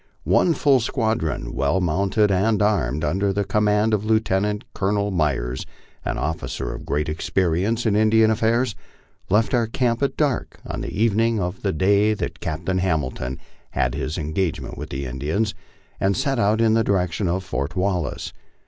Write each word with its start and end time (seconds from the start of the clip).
One 0.25 0.55
full 0.55 0.79
squadron, 0.79 1.53
well 1.53 1.79
mounted 1.79 2.31
and 2.31 2.59
armed, 2.59 2.61
MY 2.61 2.65
LIFE 2.65 2.65
OX 2.65 2.65
THE 2.65 2.73
PLAINS. 2.73 2.95
63 3.03 3.09
under 3.09 3.43
command 3.43 3.93
of 3.93 4.03
Lieutenant 4.03 4.63
Colonel 4.73 5.11
Myers, 5.11 5.65
an 6.03 6.17
officer 6.17 6.73
of 6.73 6.87
great 6.87 7.07
experience 7.07 7.85
in 7.85 7.95
Indian 7.95 8.31
afiairs, 8.31 8.73
left 9.29 9.53
our 9.53 9.67
camp 9.67 10.01
at 10.01 10.17
dark 10.17 10.59
on 10.65 10.81
the 10.81 10.89
evening 10.89 11.39
of 11.39 11.61
the 11.61 11.71
day 11.71 12.15
that 12.15 12.39
Captain 12.39 12.79
Hamilton 12.79 13.37
had 13.73 13.93
had 13.93 13.93
his 13.93 14.17
engagement 14.17 14.75
with 14.75 14.89
the 14.89 15.05
Indians, 15.05 15.53
and 15.99 16.17
set 16.17 16.39
out 16.39 16.61
in 16.61 16.73
the 16.73 16.83
direc 16.83 17.11
tion 17.11 17.27
of 17.27 17.43
Fort 17.43 17.75
Wallace. 17.75 18.33